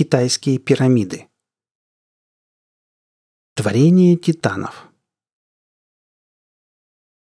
Китайские 0.00 0.56
пирамиды. 0.56 1.26
Творение 3.54 4.16
титанов. 4.16 4.88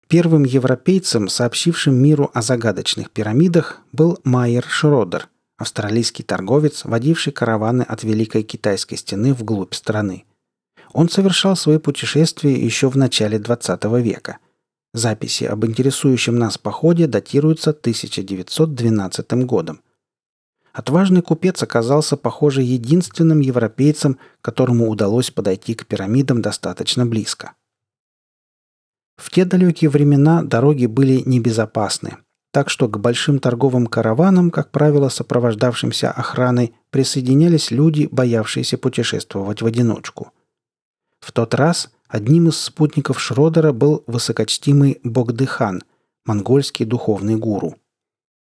Первым 0.06 0.44
европейцем, 0.44 1.26
сообщившим 1.26 1.96
миру 1.96 2.30
о 2.34 2.40
загадочных 2.40 3.10
пирамидах, 3.10 3.80
был 3.90 4.20
Майер 4.22 4.64
Шродер, 4.64 5.28
австралийский 5.56 6.22
торговец, 6.22 6.84
водивший 6.84 7.32
караваны 7.32 7.82
от 7.82 8.04
Великой 8.04 8.44
Китайской 8.44 8.94
стены 8.94 9.34
вглубь 9.34 9.74
страны. 9.74 10.24
Он 10.92 11.08
совершал 11.08 11.56
свои 11.56 11.78
путешествия 11.78 12.52
еще 12.52 12.88
в 12.88 12.96
начале 12.96 13.38
XX 13.38 14.00
века. 14.00 14.38
Записи 14.94 15.42
об 15.42 15.66
интересующем 15.66 16.36
нас 16.38 16.58
походе 16.58 17.08
датируются 17.08 17.70
1912 17.70 19.32
годом. 19.46 19.80
Отважный 20.72 21.22
купец 21.22 21.62
оказался, 21.62 22.16
похоже, 22.16 22.62
единственным 22.62 23.40
европейцем, 23.40 24.18
которому 24.42 24.88
удалось 24.88 25.30
подойти 25.30 25.74
к 25.74 25.86
пирамидам 25.86 26.42
достаточно 26.42 27.06
близко. 27.06 27.52
В 29.16 29.30
те 29.30 29.44
далекие 29.44 29.90
времена 29.90 30.42
дороги 30.42 30.86
были 30.86 31.22
небезопасны, 31.26 32.18
так 32.52 32.70
что 32.70 32.88
к 32.88 33.00
большим 33.00 33.40
торговым 33.40 33.86
караванам, 33.86 34.50
как 34.50 34.70
правило, 34.70 35.08
сопровождавшимся 35.08 36.10
охраной, 36.12 36.74
присоединялись 36.90 37.70
люди, 37.70 38.08
боявшиеся 38.10 38.78
путешествовать 38.78 39.62
в 39.62 39.66
одиночку. 39.66 40.32
В 41.18 41.32
тот 41.32 41.54
раз 41.54 41.90
одним 42.06 42.48
из 42.48 42.58
спутников 42.58 43.20
Шродера 43.20 43.72
был 43.72 44.04
высокочтимый 44.06 45.00
Богдыхан, 45.02 45.82
монгольский 46.24 46.84
духовный 46.84 47.36
гуру– 47.36 47.76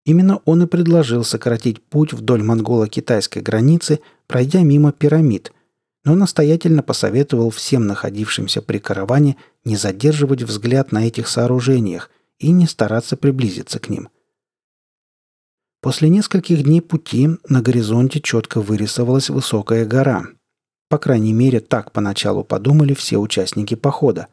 Именно 0.05 0.41
он 0.45 0.63
и 0.63 0.67
предложил 0.67 1.25
сократить 1.25 1.83
путь 1.83 2.13
вдоль 2.13 2.43
монголо-китайской 2.43 3.41
границы, 3.41 4.01
пройдя 4.27 4.63
мимо 4.63 4.93
пирамид, 4.93 5.53
но 6.05 6.15
настоятельно 6.15 6.83
посоветовал 6.83 7.51
всем 7.51 7.87
находившимся 7.87 8.63
при 8.63 8.79
караване 8.79 9.37
не 9.65 9.77
задерживать 9.77 10.43
взгляд 10.43 10.93
на 10.93 11.07
этих 11.07 11.29
сооружениях 11.29 12.11
и 12.39 12.51
не 12.51 12.67
стараться 12.67 13.17
приблизиться 13.17 13.79
к 13.79 13.91
ним. 13.91 14.09
После 15.83 16.09
нескольких 16.09 16.63
дней 16.63 16.81
пути 16.81 17.29
на 17.49 17.61
горизонте 17.63 18.21
четко 18.21 18.61
вырисовалась 18.61 19.29
высокая 19.29 19.85
гора. 19.85 20.27
По 20.89 20.99
крайней 20.99 21.33
мере, 21.33 21.61
так 21.61 21.93
поначалу 21.93 22.43
подумали 22.43 22.95
все 22.95 23.19
участники 23.19 23.75
похода. 23.75 24.29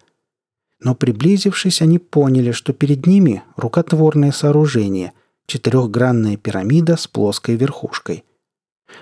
Но 0.79 0.95
приблизившись, 0.95 1.81
они 1.81 1.99
поняли, 1.99 2.51
что 2.51 2.71
перед 2.71 3.05
ними 3.05 3.43
рукотворное 3.57 4.31
сооружение– 4.31 5.11
четырехгранная 5.47 6.37
пирамида 6.37 6.97
с 6.97 7.07
плоской 7.07 7.55
верхушкой. 7.55 8.23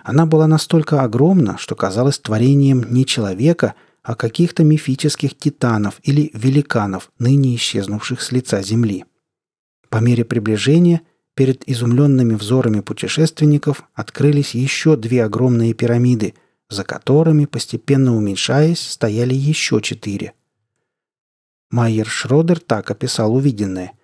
Она 0.03 0.25
была 0.25 0.47
настолько 0.47 1.01
огромна, 1.01 1.57
что 1.57 1.75
казалась 1.75 2.19
творением 2.19 2.85
не 2.91 3.05
человека, 3.05 3.75
а 4.03 4.15
каких-то 4.15 4.63
мифических 4.63 5.35
титанов 5.35 5.99
или 6.03 6.29
великанов, 6.33 7.11
ныне 7.17 7.55
исчезнувших 7.55 8.21
с 8.21 8.31
лица 8.31 8.61
Земли. 8.61 9.05
По 9.89 9.97
мере 9.97 10.23
приближения 10.23 11.01
перед 11.33 11.67
изумленными 11.67 12.35
взорами 12.35 12.79
путешественников 12.81 13.83
открылись 13.93 14.53
еще 14.53 14.95
две 14.95 15.23
огромные 15.23 15.73
пирамиды, 15.73 16.35
за 16.69 16.83
которыми, 16.83 17.45
постепенно 17.45 18.15
уменьшаясь, 18.15 18.79
стояли 18.79 19.33
еще 19.33 19.81
четыре. 19.81 20.33
Майер 21.71 22.07
Шродер 22.07 22.59
так 22.59 22.91
описал 22.91 23.35
увиденное– 23.35 23.93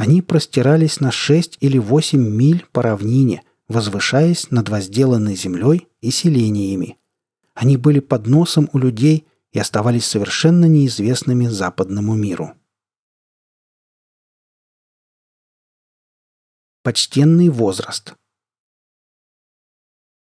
они 0.00 0.22
простирались 0.22 0.98
на 1.00 1.10
шесть 1.10 1.58
или 1.60 1.76
восемь 1.76 2.26
миль 2.26 2.64
по 2.72 2.80
равнине, 2.80 3.42
возвышаясь 3.68 4.50
над 4.50 4.70
возделанной 4.70 5.36
землей 5.36 5.88
и 6.00 6.10
селениями. 6.10 6.96
Они 7.52 7.76
были 7.76 8.00
под 8.00 8.26
носом 8.26 8.70
у 8.72 8.78
людей 8.78 9.26
и 9.52 9.58
оставались 9.58 10.06
совершенно 10.06 10.64
неизвестными 10.64 11.48
западному 11.48 12.14
миру. 12.14 12.54
Почтенный 16.82 17.50
возраст 17.50 18.14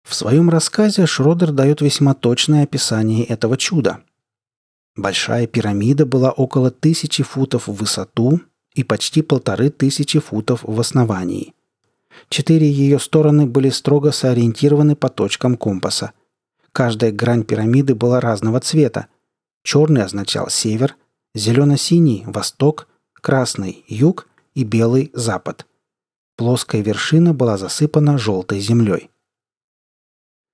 В 0.01 0.15
своем 0.15 0.49
рассказе 0.49 1.05
Шродер 1.05 1.51
дает 1.51 1.81
весьма 1.81 2.15
точное 2.15 2.63
описание 2.63 3.23
этого 3.25 3.57
чуда. 3.57 4.03
Большая 4.95 5.45
пирамида 5.45 6.07
была 6.07 6.31
около 6.31 6.71
тысячи 6.71 7.21
футов 7.21 7.67
в 7.67 7.73
высоту 7.73 8.41
и 8.77 8.83
почти 8.83 9.23
полторы 9.23 9.71
тысячи 9.71 10.19
футов 10.19 10.61
в 10.63 10.79
основании. 10.79 11.53
Четыре 12.29 12.69
ее 12.69 12.99
стороны 12.99 13.47
были 13.47 13.69
строго 13.69 14.11
сориентированы 14.11 14.95
по 14.95 15.09
точкам 15.09 15.57
компаса. 15.57 16.11
Каждая 16.71 17.11
грань 17.11 17.43
пирамиды 17.43 17.95
была 17.95 18.19
разного 18.19 18.59
цвета. 18.59 19.07
Черный 19.63 20.03
означал 20.03 20.49
север, 20.49 20.95
зелено-синий– 21.33 22.23
восток, 22.27 22.87
красный– 23.13 23.83
юг 23.87 24.27
и 24.53 24.63
белый– 24.63 25.09
запад. 25.13 25.65
Плоская 26.35 26.81
вершина 26.81 27.33
была 27.33 27.57
засыпана 27.57 28.19
желтой 28.19 28.59
землей. 28.59 29.09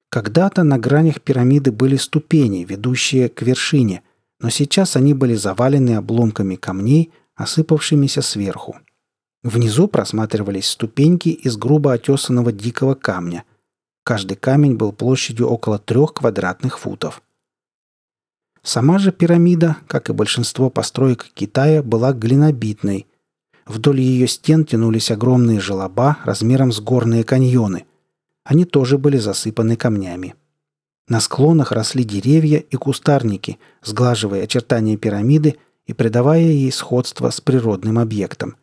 Когда-то 0.10 0.64
на 0.64 0.78
гранях 0.78 1.22
пирамиды 1.22 1.74
были 1.74 1.98
ступени, 1.98 2.64
ведущие 2.64 3.28
к 3.28 3.42
вершине, 3.42 4.02
но 4.40 4.50
сейчас 4.50 4.96
они 4.96 5.14
были 5.14 5.34
завалены 5.36 5.96
обломками 5.96 6.56
камней, 6.56 7.12
осыпавшимися 7.36 8.22
сверху. 8.22 8.76
Внизу 9.44 9.88
просматривались 9.88 10.68
ступеньки 10.68 11.30
из 11.30 11.58
грубо 11.58 11.94
отесанного 11.94 12.52
дикого 12.52 12.96
камня. 12.96 13.44
Каждый 14.04 14.38
камень 14.38 14.76
был 14.76 14.94
площадью 14.94 15.48
около 15.48 15.80
трех 15.80 16.14
квадратных 16.14 16.80
футов. 16.80 17.22
Сама 18.62 19.00
же 19.00 19.12
пирамида, 19.12 19.78
как 19.88 20.10
и 20.10 20.14
большинство 20.14 20.70
построек 20.70 21.26
Китая, 21.34 21.84
была 21.84 22.14
глинобитной. 22.14 23.08
Вдоль 23.66 24.00
ее 24.00 24.28
стен 24.28 24.66
тянулись 24.66 25.12
огромные 25.12 25.60
желоба 25.60 26.18
размером 26.24 26.72
с 26.72 26.80
горные 26.80 27.24
каньоны. 27.24 27.86
Они 28.46 28.66
тоже 28.66 28.98
были 28.98 29.18
засыпаны 29.18 29.76
камнями. 29.76 30.36
На 31.10 31.20
склонах 31.20 31.74
росли 31.74 32.06
деревья 32.06 32.60
и 32.60 32.76
кустарники, 32.78 33.60
сглаживая 33.82 34.44
очертания 34.44 34.96
пирамиды– 34.96 35.58
и 35.86 35.94
придавая 35.94 36.42
ей 36.42 36.72
сходство 36.72 37.30
с 37.30 37.42
природным 37.42 38.00
объектом. 38.00 38.56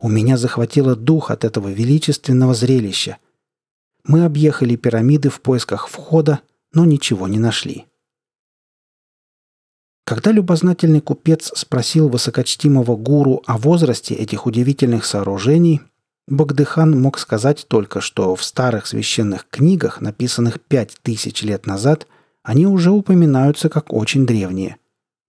У 0.00 0.08
меня 0.08 0.36
захватило 0.36 0.96
дух 0.96 1.30
от 1.30 1.44
этого 1.44 1.68
величественного 1.68 2.54
зрелища. 2.54 3.18
Мы 4.04 4.24
объехали 4.24 4.76
пирамиды 4.76 5.28
в 5.30 5.40
поисках 5.40 5.88
входа, 5.88 6.40
но 6.72 6.84
ничего 6.84 7.28
не 7.28 7.38
нашли. 7.38 7.86
Когда 10.04 10.32
любознательный 10.32 11.00
купец 11.00 11.52
спросил 11.54 12.08
высокочтимого 12.08 12.96
гуру 12.96 13.42
о 13.46 13.56
возрасте 13.56 14.14
этих 14.14 14.46
удивительных 14.46 15.04
сооружений, 15.04 15.80
Богдыхан 16.26 17.00
мог 17.00 17.18
сказать 17.18 17.66
только, 17.68 18.00
что 18.00 18.34
в 18.34 18.42
старых 18.42 18.86
священных 18.86 19.46
книгах, 19.48 20.00
написанных 20.00 20.60
пять 20.60 20.96
тысяч 21.02 21.42
лет 21.42 21.66
назад, 21.66 22.06
они 22.42 22.66
уже 22.66 22.90
упоминаются 22.90 23.68
как 23.68 23.92
очень 23.92 24.26
древние. 24.26 24.76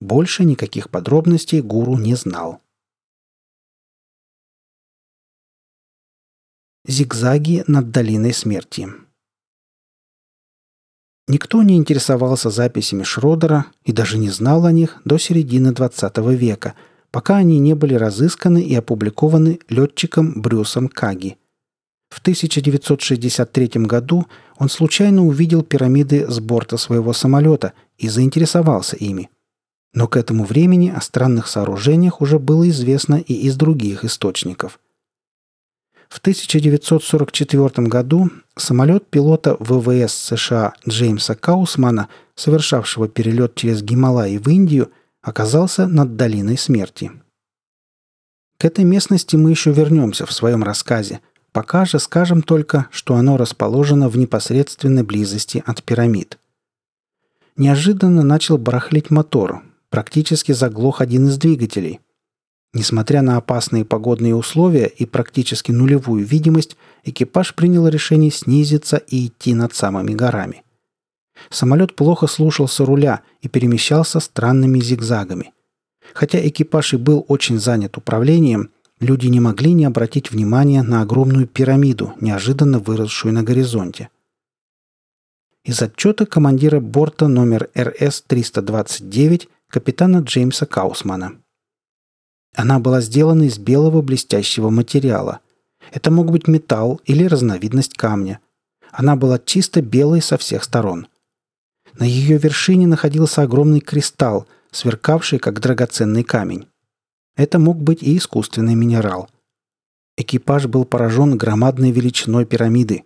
Больше 0.03 0.43
никаких 0.43 0.89
подробностей 0.89 1.61
гуру 1.61 1.97
не 1.97 2.15
знал. 2.15 2.59
Зигзаги 6.85 7.63
над 7.67 7.89
долиной 7.91 8.33
смерти. 8.33 8.89
Никто 11.29 11.63
не 11.63 11.77
интересовался 11.77 12.49
записями 12.49 13.03
Шродера 13.03 13.67
и 13.85 13.93
даже 13.93 14.17
не 14.17 14.29
знал 14.29 14.65
о 14.65 14.73
них 14.73 15.01
до 15.05 15.17
середины 15.17 15.69
XX 15.69 16.35
века, 16.35 16.75
пока 17.09 17.37
они 17.37 17.57
не 17.59 17.73
были 17.73 17.93
разысканы 17.93 18.61
и 18.61 18.75
опубликованы 18.75 19.61
летчиком 19.69 20.41
Брюсом 20.41 20.89
Каги. 20.89 21.37
В 22.09 22.19
1963 22.19 23.85
году 23.85 24.27
он 24.57 24.67
случайно 24.67 25.25
увидел 25.25 25.63
пирамиды 25.63 26.29
с 26.29 26.41
борта 26.41 26.75
своего 26.75 27.13
самолета 27.13 27.71
и 27.97 28.09
заинтересовался 28.09 28.97
ими. 28.97 29.29
Но 29.93 30.07
к 30.07 30.17
этому 30.17 30.43
времени 30.43 30.89
о 30.89 31.01
странных 31.01 31.47
сооружениях 31.47 32.21
уже 32.21 32.39
было 32.39 32.67
известно 32.69 33.15
и 33.15 33.33
из 33.33 33.55
других 33.55 34.03
источников. 34.03 34.79
В 36.09 36.19
1944 36.19 37.87
году 37.87 38.29
самолет 38.55 39.07
пилота 39.07 39.55
ВВС 39.59 40.13
США 40.13 40.73
Джеймса 40.87 41.35
Каусмана, 41.35 42.07
совершавшего 42.35 43.07
перелет 43.07 43.55
через 43.55 43.81
Гималаи 43.81 44.37
в 44.37 44.47
Индию, 44.47 44.91
оказался 45.21 45.87
над 45.87 46.15
долиной 46.15 46.57
смерти. 46.57 47.11
К 48.57 48.65
этой 48.65 48.85
местности 48.85 49.35
мы 49.35 49.49
еще 49.49 49.71
вернемся 49.71 50.25
в 50.25 50.31
своем 50.31 50.63
рассказе. 50.63 51.21
Пока 51.51 51.85
же 51.85 51.99
скажем 51.99 52.41
только, 52.41 52.87
что 52.91 53.15
оно 53.15 53.37
расположено 53.37 54.09
в 54.09 54.17
непосредственной 54.17 55.03
близости 55.03 55.63
от 55.65 55.83
пирамид. 55.83 56.39
Неожиданно 57.57 58.23
начал 58.23 58.57
барахлить 58.57 59.11
мотор, 59.11 59.63
Практически 59.93 60.53
заглох 60.53 61.01
один 61.01 61.27
из 61.27 61.37
двигателей. 61.37 61.99
Несмотря 62.73 63.21
на 63.21 63.37
опасные 63.37 63.85
погодные 63.85 64.35
условия 64.35 64.87
и 64.87 65.05
практически 65.05 65.71
нулевую 65.71 66.25
видимость, 66.25 66.77
экипаж 67.03 67.53
принял 67.53 67.87
решение 67.87 68.31
снизиться 68.31 68.97
и 68.97 69.27
идти 69.27 69.53
над 69.53 69.75
самыми 69.75 70.15
горами. 70.15 70.63
Самолет 71.51 71.95
плохо 71.95 72.25
слушался 72.25 72.85
руля 72.85 73.21
и 73.43 73.47
перемещался 73.47 74.19
странными 74.19 74.79
зигзагами. 74.79 75.53
Хотя 76.15 76.39
экипаж 76.39 76.95
и 76.95 76.97
был 76.97 77.23
очень 77.27 77.59
занят 77.59 77.95
управлением, 77.95 78.71
люди 78.99 79.27
не 79.27 79.41
могли 79.41 79.73
не 79.73 79.85
обратить 79.85 80.31
внимания 80.31 80.81
на 80.81 81.03
огромную 81.03 81.45
пирамиду, 81.45 82.15
неожиданно 82.19 82.79
выросшую 82.79 83.31
на 83.35 83.43
горизонте. 83.43 84.09
Из 85.63 85.79
отчета 85.83 86.25
командира 86.25 86.79
борта 86.79 87.27
номер 87.27 87.69
РС-329 87.77 89.49
капитана 89.73 90.19
Джеймса 90.19 90.65
Каусмана– 90.65 91.33
она 92.53 92.79
была 92.79 93.01
сделана 93.01 93.43
из 93.43 93.57
белого 93.57 94.01
блестящего 94.01 94.69
материала. 94.69 95.39
Это 95.91 96.11
мог 96.11 96.31
быть 96.31 96.47
металл 96.47 97.01
или 97.05 97.25
разновидность 97.25 97.95
камня. 97.95 98.39
Она 98.91 99.15
была 99.15 99.39
чисто 99.39 99.81
белой 99.81 100.21
со 100.21 100.37
всех 100.37 100.63
сторон. 100.63 101.07
На 101.97 102.03
ее 102.03 102.37
вершине 102.37 102.87
находился 102.87 103.41
огромный 103.41 103.79
кристалл, 103.79 104.47
сверкавший 104.71 105.39
как 105.39 105.59
драгоценный 105.59 106.23
камень. 106.23 106.67
Это 107.35 107.57
мог 107.57 107.81
быть 107.81 108.03
и 108.03 108.15
искусственный 108.17 108.75
минерал. 108.75 109.29
Экипаж 110.15 110.67
был 110.67 110.85
поражен 110.85 111.37
громадной 111.37 111.91
величиной 111.91 112.45
пирамиды. 112.45 113.03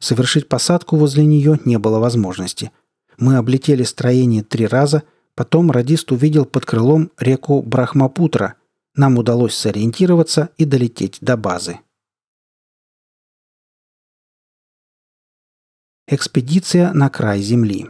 Совершить 0.00 0.48
посадку 0.48 0.96
возле 0.96 1.24
нее 1.24 1.60
не 1.64 1.78
было 1.78 2.00
возможности. 2.00 2.72
Мы 3.18 3.36
облетели 3.36 3.84
строение 3.84 4.42
три 4.42 4.66
раза, 4.66 5.04
потом 5.40 5.70
радист 5.70 6.12
увидел 6.12 6.44
под 6.44 6.66
крылом 6.66 7.12
реку 7.18 7.62
Брахмапутра– 7.62 8.56
нам 8.94 9.16
удалось 9.16 9.54
сориентироваться 9.54 10.50
и 10.58 10.66
долететь 10.66 11.16
до 11.22 11.38
базы. 11.38 11.80
Экспедиция 16.06 16.92
на 16.92 17.08
край 17.08 17.40
Земли. 17.40 17.88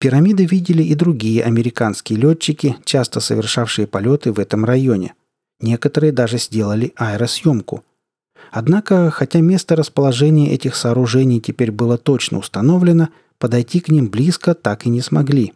Пирамиды 0.00 0.44
видели 0.44 0.82
и 0.82 0.96
другие 0.96 1.44
американские 1.44 2.18
летчики, 2.18 2.74
часто 2.84 3.20
совершавшие 3.20 3.86
полеты 3.86 4.32
в 4.32 4.40
этом 4.40 4.64
районе. 4.64 5.14
Некоторые 5.60 6.10
даже 6.10 6.38
сделали 6.38 6.92
аэросъемку. 6.96 7.84
Однако, 8.50 9.12
хотя 9.12 9.40
место 9.40 9.76
расположения 9.76 10.52
этих 10.52 10.74
сооружений 10.74 11.40
теперь 11.40 11.70
было 11.70 11.96
точно 11.96 12.38
установлено, 12.38 13.10
подойти 13.38 13.80
к 13.80 13.88
ним 13.88 14.08
близко 14.08 14.54
так 14.54 14.86
и 14.86 14.88
не 14.88 15.00
смогли. 15.00 15.54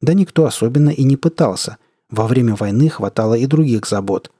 Да 0.00 0.14
никто 0.14 0.46
особенно 0.46 0.90
и 0.90 1.04
не 1.04 1.16
пытался– 1.16 1.78
во 2.12 2.26
время 2.26 2.54
войны 2.54 2.90
хватало 2.90 3.34
и 3.34 3.46
других 3.46 3.86
забот. 3.86 4.30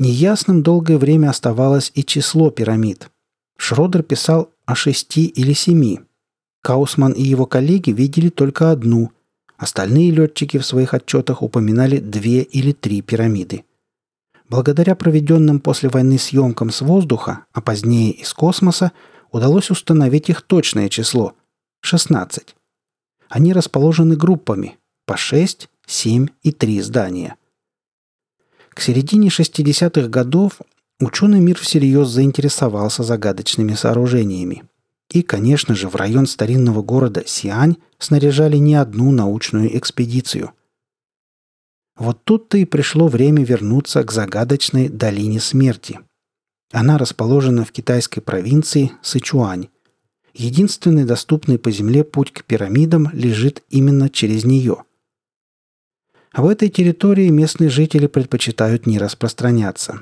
Неясным 0.00 0.64
долгое 0.64 0.98
время 0.98 1.30
оставалось 1.30 1.92
и 1.94 2.04
число 2.04 2.50
пирамид. 2.50 3.08
Шродер 3.56 4.02
писал 4.02 4.50
о 4.66 4.74
шести 4.74 5.26
или 5.26 5.52
семи. 5.52 6.00
Каусман 6.60 7.12
и 7.12 7.22
его 7.22 7.46
коллеги 7.46 7.90
видели 7.90 8.30
только 8.30 8.72
одну. 8.72 9.12
Остальные 9.56 10.10
летчики 10.10 10.58
в 10.58 10.66
своих 10.66 10.92
отчетах 10.92 11.40
упоминали 11.40 11.98
две 11.98 12.42
или 12.42 12.72
три 12.72 13.00
пирамиды. 13.00 13.64
Благодаря 14.48 14.96
проведенным 14.96 15.60
после 15.60 15.88
войны 15.88 16.18
съемкам 16.18 16.70
с 16.70 16.80
воздуха, 16.80 17.44
а 17.52 17.60
позднее 17.60 18.10
из 18.10 18.34
космоса, 18.34 18.90
удалось 19.34 19.68
установить 19.70 20.30
их 20.30 20.42
точное 20.42 20.88
число– 20.88 21.34
16. 21.80 22.54
Они 23.28 23.52
расположены 23.52 24.16
группами– 24.16 24.78
по 25.06 25.16
6 25.16 25.68
7 25.86 26.28
и 26.44 26.52
3 26.52 26.80
здания. 26.80 27.34
К 28.68 28.80
середине 28.80 29.28
60-х 29.28 30.08
годов 30.08 30.60
ученый 31.00 31.40
мир 31.40 31.58
всерьез 31.58 32.08
заинтересовался 32.08 33.02
загадочными 33.02 33.74
сооружениями. 33.74 34.62
И, 35.10 35.22
конечно 35.22 35.74
же, 35.74 35.88
в 35.88 35.96
район 35.96 36.26
старинного 36.26 36.82
города 36.82 37.24
Сиань 37.26 37.76
снаряжали 37.98 38.56
не 38.58 38.76
одну 38.76 39.10
научную 39.10 39.76
экспедицию. 39.76 40.52
Вот 41.96 42.22
тут-то 42.22 42.56
и 42.56 42.64
пришло 42.64 43.08
время 43.08 43.44
вернуться 43.44 44.04
к 44.04 44.12
загадочной 44.12 44.88
долине 44.88 45.40
смерти. 45.40 45.98
Она 46.72 46.98
расположена 46.98 47.64
в 47.64 47.72
китайской 47.72 48.20
провинции 48.20 48.92
Сычуань. 49.02 49.68
Единственный 50.32 51.04
доступный 51.04 51.58
по 51.58 51.70
земле 51.70 52.04
путь 52.04 52.32
к 52.32 52.44
пирамидам 52.44 53.08
лежит 53.12 53.62
именно 53.70 54.10
через 54.10 54.44
нее– 54.44 54.84
а 56.34 56.42
в 56.42 56.48
этой 56.48 56.68
территории 56.68 57.28
местные 57.28 57.70
жители 57.70 58.08
предпочитают 58.08 58.86
не 58.86 58.98
распространяться. 58.98 60.00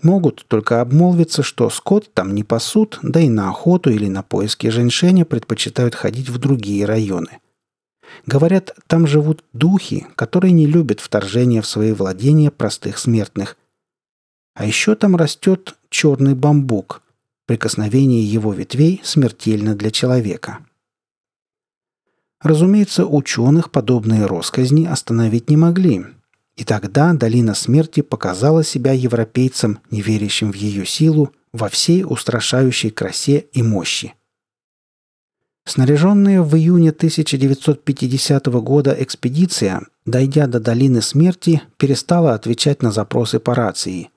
Могут 0.00 0.46
только 0.46 0.80
обмолвиться, 0.80 1.42
что 1.42 1.68
скот 1.70 2.14
там 2.14 2.36
не 2.36 2.44
пасут, 2.44 3.00
да 3.02 3.20
и 3.20 3.28
на 3.28 3.50
охоту 3.50 3.90
или 3.90 4.06
на 4.06 4.22
поиски 4.22 4.68
женьшеня 4.68 5.24
предпочитают 5.24 5.96
ходить 5.96 6.28
в 6.28 6.38
другие 6.38 6.84
районы. 6.84 7.40
Говорят, 8.26 8.76
там 8.86 9.08
живут 9.08 9.44
духи, 9.52 10.06
которые 10.14 10.52
не 10.52 10.66
любят 10.66 11.00
вторжения 11.00 11.62
в 11.62 11.66
свои 11.66 11.92
владения 11.92 12.52
простых 12.52 12.98
смертных. 12.98 13.56
А 14.54 14.66
еще 14.66 14.94
там 14.94 15.16
растет 15.16 15.76
черный 15.88 16.34
бамбук. 16.34 17.02
Прикосновение 17.46 18.22
его 18.24 18.52
ветвей 18.52 19.00
смертельно 19.04 19.74
для 19.74 19.90
человека. 19.90 20.58
Разумеется, 22.40 23.06
ученых 23.06 23.70
подобные 23.70 24.26
росказни 24.26 24.84
остановить 24.84 25.48
не 25.48 25.56
могли. 25.56 26.04
И 26.56 26.64
тогда 26.64 27.12
долина 27.14 27.54
смерти 27.54 28.00
показала 28.00 28.62
себя 28.64 28.92
европейцам, 28.92 29.78
не 29.90 30.02
верящим 30.02 30.52
в 30.52 30.56
ее 30.56 30.84
силу, 30.84 31.32
во 31.52 31.68
всей 31.68 32.04
устрашающей 32.04 32.90
красе 32.90 33.46
и 33.52 33.62
мощи. 33.62 34.14
Снаряженная 35.64 36.42
в 36.42 36.56
июне 36.56 36.90
1950 36.90 38.46
года 38.46 38.96
экспедиция, 38.98 39.86
дойдя 40.04 40.48
до 40.48 40.58
долины 40.58 41.00
смерти, 41.00 41.62
перестала 41.76 42.34
отвечать 42.34 42.82
на 42.82 42.90
запросы 42.90 43.38
по 43.38 43.54
рации. 43.54 44.10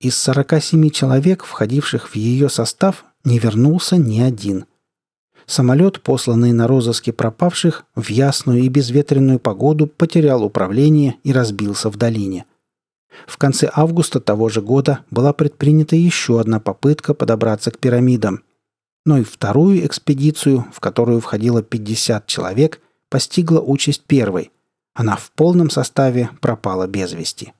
Из 0.00 0.16
47 0.16 0.90
человек, 0.90 1.44
входивших 1.44 2.10
в 2.10 2.16
ее 2.16 2.48
состав, 2.48 3.04
не 3.24 3.38
вернулся 3.38 3.96
ни 3.96 4.20
один– 4.20 4.66
Самолет, 5.46 6.02
посланный 6.02 6.52
на 6.52 6.66
розыске 6.66 7.12
пропавших, 7.12 7.84
в 7.94 8.10
ясную 8.10 8.64
и 8.64 8.68
безветренную 8.68 9.38
погоду 9.38 9.86
потерял 9.86 10.42
управление 10.42 11.16
и 11.22 11.32
разбился 11.32 11.88
в 11.88 11.96
долине. 11.96 12.46
В 13.26 13.38
конце 13.38 13.70
августа 13.72 14.20
того 14.20 14.48
же 14.48 14.60
года 14.60 15.00
была 15.10 15.32
предпринята 15.32 15.94
еще 15.94 16.40
одна 16.40 16.58
попытка 16.58 17.14
подобраться 17.14 17.70
к 17.70 17.78
пирамидам. 17.78 18.42
Но 19.06 19.18
и 19.18 19.24
вторую 19.24 19.86
экспедицию, 19.86 20.66
в 20.72 20.80
которую 20.80 21.20
входило 21.20 21.62
50 21.62 22.26
человек, 22.26 22.80
постигла 23.08 23.60
участь 23.60 24.02
первой. 24.02 24.50
Она 24.94 25.14
в 25.14 25.30
полном 25.30 25.70
составе 25.70 26.30
пропала 26.40 26.88
без 26.88 27.12
вести. 27.12 27.52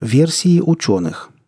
Версии 0.00 0.60
ученых– 0.60 1.30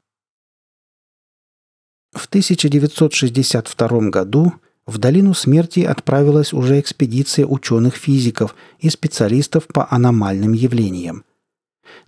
в 2.12 2.26
1962 2.26 4.10
году 4.10 4.54
в 4.86 4.98
долину 4.98 5.34
смерти 5.34 5.80
отправилась 5.80 6.52
уже 6.52 6.80
экспедиция 6.80 7.46
ученых-физиков 7.46 8.56
и 8.80 8.90
специалистов 8.90 9.68
по 9.68 9.86
аномальным 9.90 10.52
явлениям. 10.52 11.24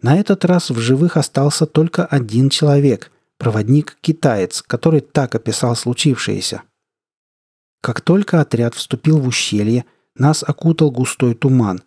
На 0.01 0.19
этот 0.19 0.45
раз 0.45 0.71
в 0.71 0.79
живых 0.79 1.17
остался 1.17 1.67
только 1.67 2.05
один 2.05 2.51
человек– 2.51 3.13
проводник-китаец, 3.39 4.63
который 4.63 5.01
так 5.01 5.35
описал 5.35 5.77
случившееся. 5.77 6.63
Как 7.81 8.01
только 8.01 8.41
отряд 8.41 8.75
вступил 8.75 9.19
в 9.19 9.27
ущелье, 9.27 9.85
нас 10.17 10.43
окутал 10.43 10.91
густой 10.91 11.35
туман. 11.35 11.83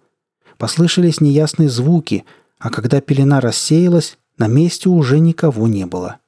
Послышались 0.57 1.21
неясные 1.21 1.69
звуки, 1.69 2.25
а 2.59 2.69
когда 2.69 3.01
пелена 3.01 3.41
рассеялась, 3.41 4.17
на 4.37 4.47
месте 4.47 4.89
уже 4.89 5.19
никого 5.19 5.67
не 5.67 5.85
было– 5.85 6.19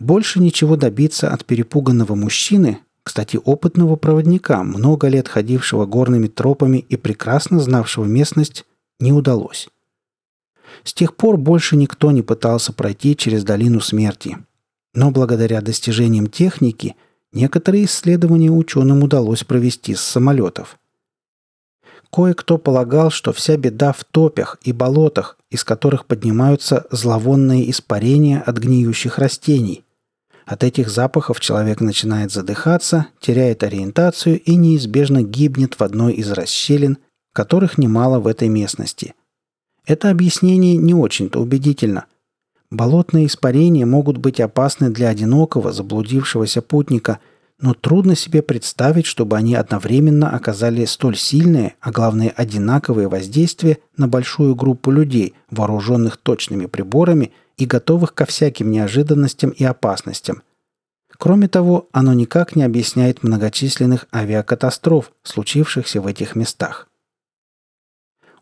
больше 0.00 0.40
ничего 0.40 0.76
добиться 0.76 1.30
от 1.30 1.44
перепуганного 1.44 2.14
мужчины, 2.14 2.78
кстати, 3.02 3.38
опытного 3.44 3.96
проводника, 3.96 4.62
много 4.64 5.08
лет 5.08 5.28
ходившего 5.28 5.84
горными 5.84 6.26
тропами 6.26 6.78
и 6.78 6.96
прекрасно 6.96 7.60
знавшего 7.60 8.06
местность, 8.06 8.64
не 8.98 9.12
удалось. 9.12 9.68
С 10.84 10.94
тех 10.94 11.14
пор 11.16 11.36
больше 11.36 11.76
никто 11.76 12.12
не 12.12 12.22
пытался 12.22 12.72
пройти 12.72 13.14
через 13.14 13.44
долину 13.44 13.80
смерти. 13.80 14.38
Но 14.94 15.10
благодаря 15.10 15.60
достижениям 15.60 16.28
техники 16.28 16.96
некоторые 17.32 17.84
исследования 17.84 18.50
ученым 18.50 19.02
удалось 19.02 19.44
провести 19.44 19.94
с 19.94 20.00
самолетов. 20.00 20.78
Кое-кто 22.12 22.58
полагал, 22.58 23.10
что 23.10 23.32
вся 23.32 23.56
беда 23.56 23.92
в 23.92 24.04
топях 24.04 24.58
и 24.62 24.72
болотах, 24.72 25.38
из 25.50 25.64
которых 25.64 26.06
поднимаются 26.06 26.86
зловонные 26.90 27.70
испарения 27.70 28.40
от 28.40 28.58
гниющих 28.58 29.18
растений– 29.18 29.84
от 30.46 30.64
этих 30.64 30.88
запахов 30.88 31.38
человек 31.38 31.80
начинает 31.80 32.32
задыхаться, 32.32 33.06
теряет 33.20 33.62
ориентацию 33.62 34.40
и 34.40 34.56
неизбежно 34.56 35.22
гибнет 35.22 35.78
в 35.78 35.82
одной 35.84 36.14
из 36.14 36.32
расщелин 36.32 36.98
которых 37.32 37.78
немало 37.78 38.18
в 38.18 38.26
этой 38.26 38.48
местности. 38.48 39.14
Это 39.86 40.10
объяснение 40.10 40.76
не 40.76 40.94
очень-то 40.94 41.40
убедительно. 41.40 42.06
Болотные 42.70 43.26
испарения 43.26 43.86
могут 43.86 44.18
быть 44.18 44.40
опасны 44.40 44.90
для 44.90 45.08
одинокого, 45.08 45.72
заблудившегося 45.72 46.62
путника, 46.62 47.18
но 47.60 47.74
трудно 47.74 48.16
себе 48.16 48.42
представить, 48.42 49.06
чтобы 49.06 49.36
они 49.36 49.54
одновременно 49.54 50.30
оказали 50.30 50.84
столь 50.86 51.16
сильное, 51.16 51.74
а 51.80 51.90
главное 51.90 52.32
одинаковое 52.34 53.08
воздействие 53.08 53.78
на 53.96 54.08
большую 54.08 54.54
группу 54.54 54.90
людей, 54.90 55.34
вооруженных 55.50 56.16
точными 56.16 56.66
приборами 56.66 57.32
и 57.58 57.66
готовых 57.66 58.14
ко 58.14 58.24
всяким 58.24 58.70
неожиданностям 58.70 59.50
и 59.50 59.64
опасностям. 59.64 60.42
Кроме 61.18 61.48
того, 61.48 61.88
оно 61.92 62.14
никак 62.14 62.56
не 62.56 62.62
объясняет 62.62 63.22
многочисленных 63.22 64.06
авиакатастроф, 64.14 65.12
случившихся 65.22 66.00
в 66.00 66.06
этих 66.06 66.34
местах. 66.34 66.88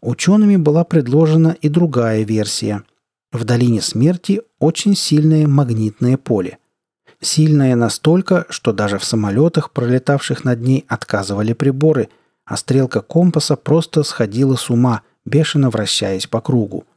Учеными 0.01 0.57
была 0.57 0.85
предложена 0.85 1.57
и 1.61 1.69
другая 1.69 2.23
версия. 2.23 2.85
В 3.33 3.43
долине 3.43 3.83
смерти 3.83 4.43
очень 4.61 4.95
сильное 4.95 5.49
магнитное 5.49 6.17
поле. 6.17 6.59
Сильное 7.21 7.75
настолько, 7.75 8.47
что 8.49 8.73
даже 8.73 8.99
в 8.99 9.05
самолетах, 9.05 9.73
пролетавших 9.73 10.45
над 10.45 10.61
ней, 10.61 10.85
отказывали 10.89 11.53
приборы, 11.53 12.09
а 12.45 12.57
стрелка 12.57 13.01
компаса 13.01 13.57
просто 13.57 14.03
сходила 14.03 14.57
с 14.57 14.71
ума, 14.71 15.03
бешено 15.25 15.71
вращаясь 15.71 16.27
по 16.27 16.41
кругу– 16.41 16.85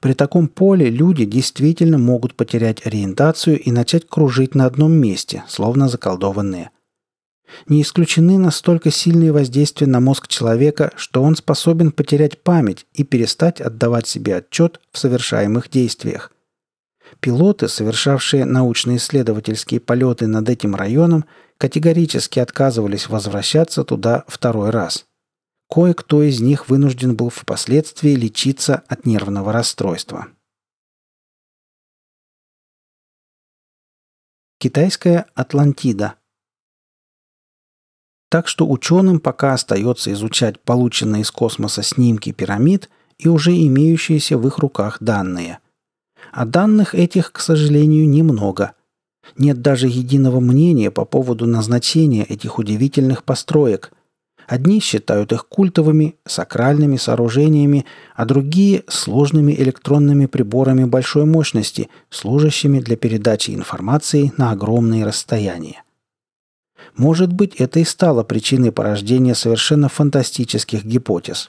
при 0.00 0.14
таком 0.14 0.48
поле 0.48 0.90
люди 0.90 1.24
действительно 1.24 1.98
могут 1.98 2.34
потерять 2.34 2.84
ориентацию 2.86 3.60
и 3.60 3.70
начать 3.70 4.06
кружить 4.08 4.54
на 4.54 4.66
одном 4.66 4.92
месте, 4.92 5.44
словно 5.48 5.88
заколдованные. 5.88 6.70
Не 7.68 7.82
исключены 7.82 8.38
настолько 8.38 8.90
сильные 8.90 9.30
воздействия 9.30 9.86
на 9.86 10.00
мозг 10.00 10.26
человека, 10.26 10.90
что 10.96 11.22
он 11.22 11.36
способен 11.36 11.92
потерять 11.92 12.42
память 12.42 12.86
и 12.94 13.04
перестать 13.04 13.60
отдавать 13.60 14.06
себе 14.06 14.36
отчет 14.36 14.80
в 14.90 14.98
совершаемых 14.98 15.70
действиях. 15.70 16.32
Пилоты, 17.20 17.68
совершавшие 17.68 18.44
научно-исследовательские 18.44 19.80
полеты 19.80 20.26
над 20.26 20.48
этим 20.48 20.74
районом, 20.74 21.24
категорически 21.58 22.38
отказывались 22.38 23.08
возвращаться 23.08 23.84
туда 23.84 24.24
второй 24.26 24.70
раз– 24.70 25.04
Кое-кто 25.72 26.22
из 26.22 26.38
них 26.42 26.68
вынужден 26.68 27.16
был 27.16 27.30
впоследствии 27.30 28.10
лечиться 28.10 28.84
от 28.88 29.06
нервного 29.06 29.54
расстройства. 29.54 30.28
Китайская 34.58 35.24
Атлантида. 35.34 36.16
Так 38.28 38.48
что 38.48 38.68
ученым 38.68 39.18
пока 39.18 39.54
остается 39.54 40.12
изучать 40.12 40.60
полученные 40.60 41.22
из 41.22 41.30
космоса 41.30 41.82
снимки 41.82 42.32
пирамид 42.32 42.90
и 43.16 43.28
уже 43.28 43.52
имеющиеся 43.52 44.36
в 44.36 44.46
их 44.46 44.58
руках 44.58 44.98
данные. 45.00 45.58
А 46.32 46.44
данных 46.44 46.94
этих, 46.96 47.30
к 47.30 47.38
сожалению, 47.38 48.08
немного. 48.08 48.72
Нет 49.38 49.62
даже 49.62 49.86
единого 49.86 50.40
мнения 50.40 50.90
по 50.90 51.04
поводу 51.04 51.46
назначения 51.46 52.24
этих 52.24 52.58
удивительных 52.58 53.22
построек– 53.22 53.92
Одни 54.46 54.80
считают 54.80 55.32
их 55.32 55.46
культовыми, 55.46 56.16
сакральными 56.26 56.96
сооружениями, 56.96 57.86
а 58.14 58.24
другие– 58.24 58.84
сложными 58.88 59.52
электронными 59.52 60.26
приборами 60.26 60.84
большой 60.84 61.24
мощности, 61.24 61.88
служащими 62.10 62.80
для 62.80 62.96
передачи 62.96 63.52
информации 63.52 64.32
на 64.36 64.50
огромные 64.50 65.04
расстояния. 65.04 65.82
Может 66.96 67.32
быть, 67.32 67.56
это 67.56 67.80
и 67.80 67.84
стало 67.84 68.24
причиной 68.24 68.72
порождения 68.72 69.34
совершенно 69.34 69.88
фантастических 69.88 70.84
гипотез. 70.84 71.48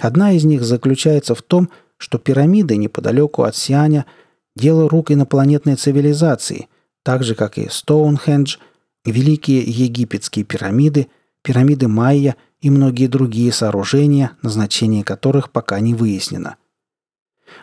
Одна 0.00 0.32
из 0.32 0.44
них 0.44 0.64
заключается 0.64 1.34
в 1.34 1.42
том, 1.42 1.68
что 2.02 2.18
пирамиды 2.18 2.76
неподалеку 2.76 3.44
от 3.44 3.54
Сианя– 3.54 4.06
дело 4.56 4.88
рук 4.88 5.12
инопланетной 5.12 5.76
цивилизации, 5.76 6.68
так 7.04 7.22
же, 7.22 7.36
как 7.36 7.58
и 7.58 7.68
Стоунхендж, 7.70 8.56
великие 9.04 9.60
египетские 9.62 10.44
пирамиды– 10.44 11.06
пирамиды 11.42 11.86
Майя 11.86 12.34
и 12.60 12.70
многие 12.70 13.06
другие 13.06 13.52
сооружения, 13.52 14.32
назначение 14.42 15.04
которых 15.04 15.52
пока 15.52 15.78
не 15.78 15.94
выяснено. 15.94 16.56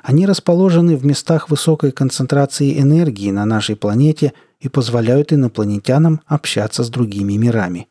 Они 0.03 0.25
расположены 0.25 0.95
в 0.95 1.05
местах 1.05 1.49
высокой 1.49 1.91
концентрации 1.91 2.79
энергии 2.79 3.31
на 3.31 3.43
нашей 3.43 3.75
планете 3.75 4.31
и 4.61 4.69
позволяют 4.69 5.33
инопланетянам 5.33 6.21
общаться 6.27 6.85
с 6.85 6.89
другими 6.89 7.33
мирами. 7.33 7.89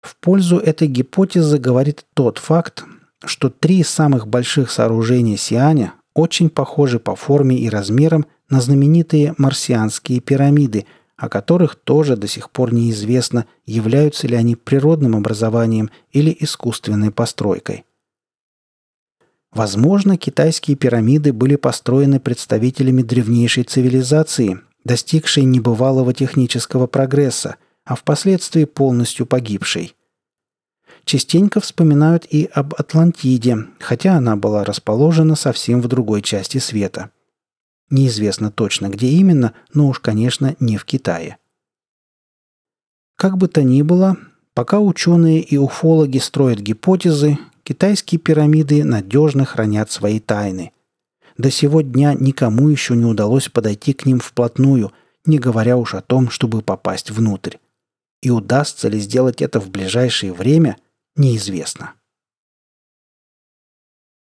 В 0.00 0.16
пользу 0.16 0.58
этой 0.58 0.86
гипотезы 0.86 1.58
говорит 1.58 2.04
тот 2.14 2.38
факт, 2.38 2.84
что 3.24 3.50
три 3.50 3.82
самых 3.82 4.26
больших 4.26 4.70
сооружения 4.70 5.36
Сианя 5.36 5.94
очень 6.14 6.50
похожи 6.50 6.98
по 6.98 7.16
форме 7.16 7.58
и 7.58 7.68
размерам 7.68 8.26
на 8.48 8.60
знаменитые 8.60 9.34
марсианские 9.38 10.20
пирамиды– 10.20 10.86
о 11.18 11.28
которых 11.28 11.74
тоже 11.74 12.16
до 12.16 12.28
сих 12.28 12.50
пор 12.50 12.72
неизвестно, 12.72 13.46
являются 13.66 14.28
ли 14.28 14.36
они 14.36 14.54
природным 14.54 15.16
образованием 15.16 15.90
или 16.12 16.34
искусственной 16.38 17.10
постройкой. 17.10 17.84
Возможно, 19.50 20.16
китайские 20.16 20.76
пирамиды 20.76 21.32
были 21.32 21.56
построены 21.56 22.20
представителями 22.20 23.02
древнейшей 23.02 23.64
цивилизации, 23.64 24.60
достигшей 24.84 25.42
небывалого 25.42 26.14
технического 26.14 26.86
прогресса, 26.86 27.56
а 27.84 27.96
впоследствии 27.96 28.64
полностью 28.64 29.26
погибшей. 29.26 29.96
Частенько 31.08 31.60
вспоминают 31.60 32.26
и 32.28 32.50
об 32.52 32.74
Атлантиде, 32.74 33.56
хотя 33.80 34.16
она 34.18 34.36
была 34.36 34.62
расположена 34.62 35.36
совсем 35.36 35.80
в 35.80 35.88
другой 35.88 36.22
части 36.22 36.58
света– 36.58 37.10
Неизвестно 37.90 38.50
точно, 38.50 38.88
где 38.88 39.08
именно, 39.08 39.54
но 39.72 39.88
уж, 39.88 40.00
конечно, 40.00 40.54
не 40.60 40.76
в 40.76 40.84
Китае. 40.84 41.38
Как 43.16 43.38
бы 43.38 43.48
то 43.48 43.62
ни 43.62 43.82
было, 43.82 44.16
пока 44.54 44.78
ученые 44.78 45.40
и 45.40 45.56
уфологи 45.56 46.18
строят 46.18 46.60
гипотезы, 46.60 47.38
китайские 47.62 48.20
пирамиды 48.20 48.84
надежно 48.84 49.44
хранят 49.44 49.90
свои 49.90 50.20
тайны. 50.20 50.72
До 51.38 51.50
сего 51.50 51.80
дня 51.80 52.14
никому 52.14 52.68
еще 52.68 52.94
не 52.94 53.04
удалось 53.04 53.48
подойти 53.48 53.92
к 53.94 54.04
ним 54.04 54.20
вплотную, 54.20 54.92
не 55.24 55.38
говоря 55.38 55.76
уж 55.76 55.94
о 55.94 56.02
том, 56.02 56.30
чтобы 56.30 56.62
попасть 56.62 57.10
внутрь. 57.10 57.56
И 58.20 58.30
удастся 58.30 58.88
ли 58.88 58.98
сделать 58.98 59.40
это 59.40 59.60
в 59.60 59.70
ближайшее 59.70 60.32
время, 60.32 60.76
неизвестно. 61.18 61.94